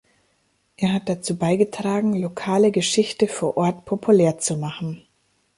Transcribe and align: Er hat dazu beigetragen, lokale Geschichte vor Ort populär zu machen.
Er 0.77 0.93
hat 0.93 1.09
dazu 1.09 1.37
beigetragen, 1.37 2.15
lokale 2.19 2.71
Geschichte 2.71 3.27
vor 3.27 3.55
Ort 3.55 3.85
populär 3.85 4.39
zu 4.39 4.57
machen. 4.57 5.03